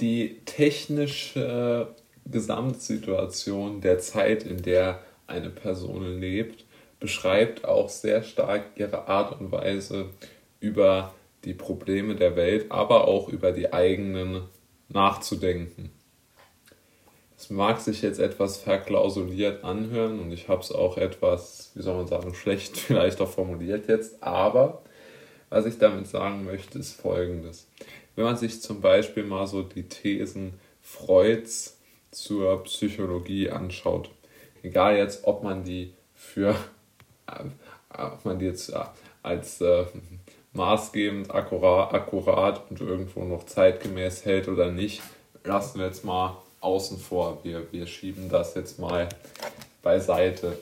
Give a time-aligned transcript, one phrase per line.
[0.00, 1.88] die technische
[2.26, 6.64] Gesamtsituation der Zeit, in der eine Person lebt,
[7.00, 10.06] beschreibt auch sehr stark ihre Art und Weise
[10.60, 11.14] über
[11.44, 14.42] die Probleme der Welt, aber auch über die eigenen
[14.88, 15.90] nachzudenken.
[17.38, 21.96] Es mag sich jetzt etwas verklausuliert anhören und ich habe es auch etwas, wie soll
[21.96, 24.82] man sagen, schlecht vielleicht auch formuliert jetzt, aber
[25.48, 27.68] was ich damit sagen möchte, ist folgendes.
[28.16, 31.78] Wenn man sich zum Beispiel mal so die Thesen Freuds
[32.10, 34.10] zur Psychologie anschaut,
[34.62, 36.56] egal jetzt, ob man die für,
[37.26, 37.44] äh,
[37.90, 38.80] ob man die jetzt äh,
[39.22, 39.84] als äh,
[40.54, 45.02] maßgebend, akkurat, akkurat und irgendwo noch zeitgemäß hält oder nicht,
[45.44, 47.40] lassen wir jetzt mal außen vor.
[47.44, 49.08] Wir, wir schieben das jetzt mal
[49.82, 50.56] beiseite.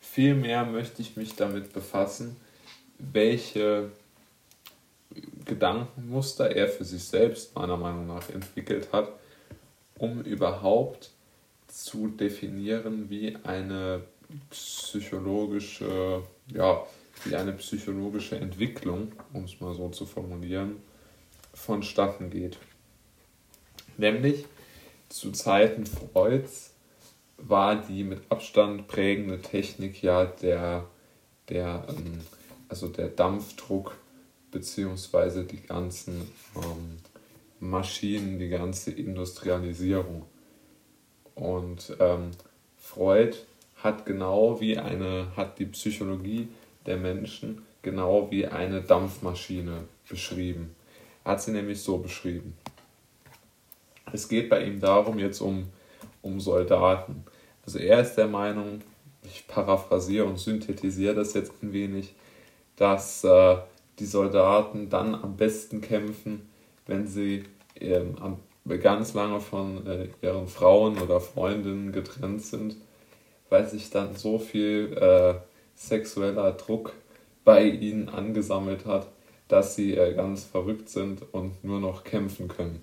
[0.00, 2.36] Vielmehr möchte ich mich damit befassen,
[2.98, 3.90] welche
[5.52, 9.12] Gedankenmuster er für sich selbst meiner Meinung nach entwickelt hat,
[9.98, 11.10] um überhaupt
[11.68, 14.02] zu definieren, wie eine
[14.48, 16.86] psychologische, ja,
[17.24, 20.76] wie eine psychologische Entwicklung, um es mal so zu formulieren,
[21.52, 22.56] vonstatten geht.
[23.98, 24.46] Nämlich
[25.10, 26.72] zu Zeiten Freuds
[27.36, 30.86] war die mit Abstand prägende Technik ja der,
[31.50, 32.20] der, ähm,
[32.70, 33.94] also der Dampfdruck
[34.52, 36.98] beziehungsweise die ganzen ähm,
[37.58, 40.24] Maschinen, die ganze Industrialisierung.
[41.34, 42.30] Und ähm,
[42.76, 43.36] Freud
[43.76, 46.48] hat genau wie eine, hat die Psychologie
[46.86, 50.74] der Menschen genau wie eine Dampfmaschine beschrieben.
[51.24, 52.56] Er hat sie nämlich so beschrieben.
[54.12, 55.68] Es geht bei ihm darum, jetzt um,
[56.20, 57.24] um Soldaten.
[57.64, 58.82] Also er ist der Meinung,
[59.22, 62.14] ich paraphrasiere und synthetisiere das jetzt ein wenig,
[62.76, 63.56] dass äh,
[63.98, 66.48] die Soldaten dann am besten kämpfen,
[66.86, 67.44] wenn sie
[67.80, 68.16] ähm,
[68.80, 72.76] ganz lange von äh, ihren Frauen oder Freundinnen getrennt sind,
[73.50, 75.34] weil sich dann so viel äh,
[75.74, 76.92] sexueller Druck
[77.44, 79.08] bei ihnen angesammelt hat,
[79.48, 82.82] dass sie äh, ganz verrückt sind und nur noch kämpfen können.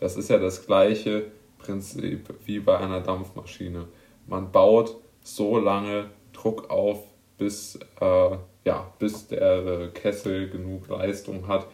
[0.00, 1.24] Das ist ja das gleiche
[1.58, 3.88] Prinzip wie bei einer Dampfmaschine.
[4.26, 7.02] Man baut so lange Druck auf,
[7.38, 11.66] bis, äh, ja, bis der Kessel genug Leistung hat,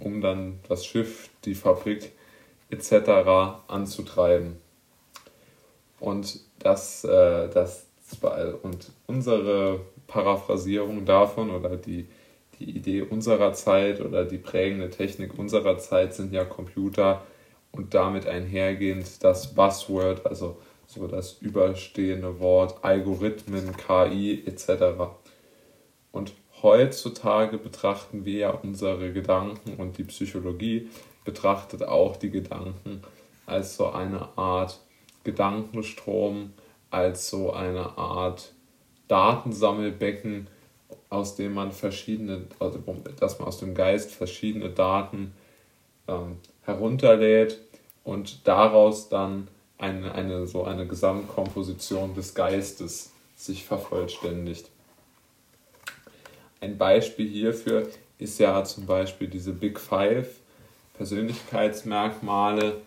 [0.00, 2.12] um dann das Schiff, die Fabrik
[2.70, 3.62] etc.
[3.68, 4.56] anzutreiben.
[6.00, 7.86] Und das, äh, das
[8.62, 12.06] und unsere Paraphrasierung davon oder die,
[12.58, 17.22] die Idee unserer Zeit oder die prägende Technik unserer Zeit sind ja Computer
[17.72, 25.12] und damit einhergehend das Buzzword, also so das überstehende Wort Algorithmen, KI etc.
[26.12, 30.88] Und heutzutage betrachten wir ja unsere Gedanken und die Psychologie
[31.24, 33.02] betrachtet auch die Gedanken
[33.46, 34.80] als so eine Art
[35.24, 36.52] Gedankenstrom,
[36.90, 38.52] als so eine Art
[39.08, 40.48] Datensammelbecken,
[41.10, 42.78] aus dem man verschiedene, also
[43.18, 45.34] dass man aus dem Geist verschiedene Daten
[46.08, 47.60] ähm, herunterlädt
[48.04, 49.48] und daraus dann
[49.78, 54.70] eine, eine, so eine Gesamtkomposition des Geistes sich vervollständigt.
[56.60, 60.28] Ein Beispiel hierfür ist ja zum Beispiel diese Big Five
[60.94, 62.80] Persönlichkeitsmerkmale,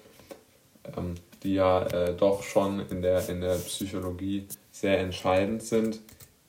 [0.98, 6.00] ähm, die ja äh, doch schon in der, in der Psychologie sehr entscheidend sind,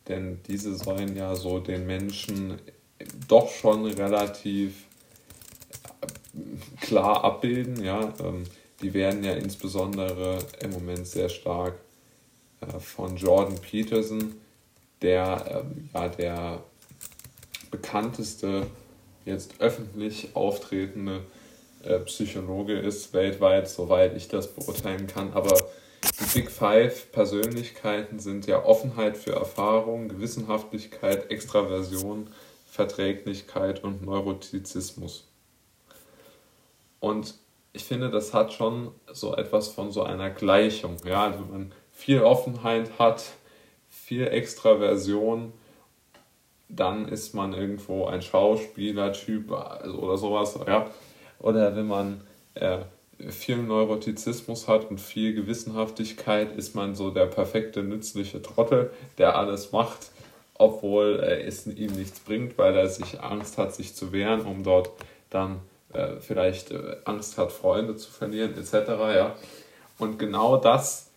[0.06, 2.58] denn diese sollen ja so den Menschen
[3.26, 4.84] doch schon relativ
[6.00, 7.82] äh, klar abbilden.
[7.84, 8.14] Ja?
[8.80, 11.74] Die werden ja insbesondere im Moment sehr stark
[12.60, 14.36] äh, von Jordan Peterson,
[15.02, 16.62] der ähm, ja der
[17.70, 18.66] bekannteste,
[19.24, 21.22] jetzt öffentlich auftretende
[21.82, 25.32] äh, Psychologe ist weltweit, soweit ich das beurteilen kann.
[25.32, 25.56] Aber
[26.20, 32.28] die Big Five Persönlichkeiten sind ja Offenheit für Erfahrung, Gewissenhaftigkeit, Extraversion,
[32.66, 35.24] Verträglichkeit und Neurotizismus.
[37.00, 37.34] Und
[37.78, 40.96] ich finde, das hat schon so etwas von so einer Gleichung.
[41.04, 43.22] Ja, also wenn man viel Offenheit hat,
[43.88, 45.52] viel Extraversion,
[46.68, 50.58] dann ist man irgendwo ein Schauspielertyp also oder sowas.
[50.66, 50.90] Ja,
[51.38, 52.20] oder wenn man
[52.54, 52.78] äh,
[53.28, 59.70] viel Neurotizismus hat und viel Gewissenhaftigkeit, ist man so der perfekte, nützliche Trottel, der alles
[59.70, 60.10] macht,
[60.54, 64.64] obwohl äh, es ihm nichts bringt, weil er sich Angst hat, sich zu wehren, um
[64.64, 64.90] dort
[65.30, 65.60] dann
[65.92, 68.72] äh, vielleicht äh, Angst hat, Freunde zu verlieren, etc.
[69.14, 69.36] Ja.
[69.98, 71.10] Und genau das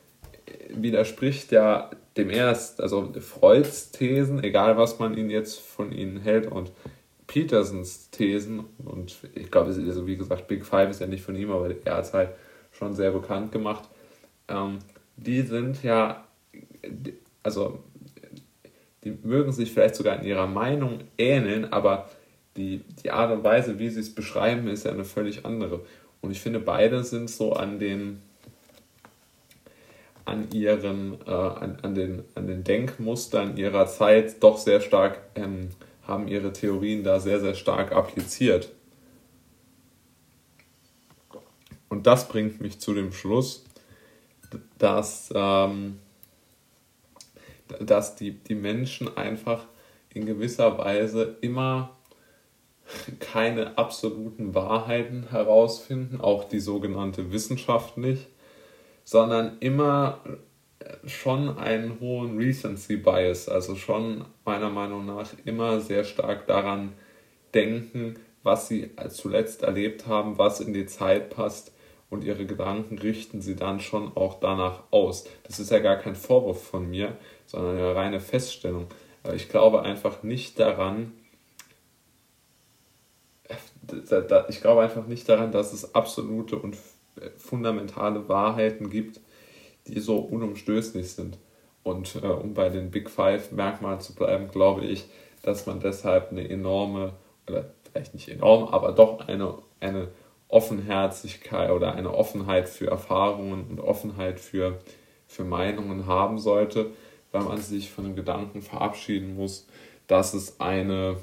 [0.46, 6.18] äh, widerspricht ja dem erst, also Freuds Thesen, egal was man ihn jetzt von ihnen
[6.18, 6.72] hält und
[7.28, 11.52] Petersens Thesen und ich glaube, also wie gesagt, Big Five ist ja nicht von ihm,
[11.52, 12.32] aber er hat es halt
[12.72, 13.88] schon sehr bekannt gemacht.
[14.50, 14.80] Ähm,
[15.16, 16.26] die sind ja,
[17.44, 17.80] also
[19.04, 22.10] die mögen sich vielleicht sogar in ihrer Meinung ähneln, aber
[22.58, 25.82] die, die Art und Weise, wie sie es beschreiben, ist ja eine völlig andere.
[26.22, 28.22] Und ich finde, beide sind so an den,
[30.26, 35.70] an ihren, äh, an, an, den, an den Denkmustern ihrer Zeit doch sehr stark, ähm,
[36.08, 38.70] haben ihre Theorien da sehr, sehr stark appliziert.
[41.90, 43.66] Und das bringt mich zu dem Schluss,
[44.78, 46.00] dass, ähm,
[47.80, 49.66] dass die, die Menschen einfach
[50.14, 51.98] in gewisser Weise immer
[53.20, 58.28] keine absoluten Wahrheiten herausfinden, auch die sogenannte Wissenschaft nicht,
[59.04, 60.20] sondern immer
[61.06, 66.94] schon einen hohen Recency Bias, also schon meiner Meinung nach immer sehr stark daran
[67.54, 71.72] denken, was sie zuletzt erlebt haben, was in die Zeit passt
[72.10, 75.26] und ihre Gedanken richten sie dann schon auch danach aus.
[75.44, 78.88] Das ist ja gar kein Vorwurf von mir, sondern eine reine Feststellung.
[79.34, 81.14] Ich glaube einfach nicht daran,
[84.50, 86.78] ich glaube einfach nicht daran, dass es absolute und
[87.38, 89.20] fundamentale Wahrheiten gibt,
[89.88, 91.38] die so unumstößlich sind.
[91.84, 95.06] Und äh, um bei den Big Five Merkmalen zu bleiben, glaube ich,
[95.42, 97.14] dass man deshalb eine enorme,
[97.48, 100.10] oder vielleicht nicht enorm, aber doch eine, eine
[100.48, 104.80] Offenherzigkeit oder eine Offenheit für Erfahrungen und Offenheit für,
[105.28, 106.92] für Meinungen haben sollte,
[107.32, 109.66] weil man sich von dem Gedanken verabschieden muss,
[110.08, 111.18] dass es eine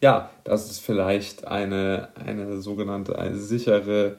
[0.00, 4.18] ja, dass es vielleicht eine, eine sogenannte, eine sichere,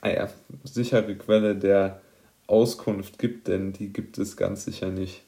[0.00, 0.30] eine
[0.64, 2.00] sichere Quelle der
[2.46, 5.22] Auskunft gibt, denn die gibt es ganz sicher nicht.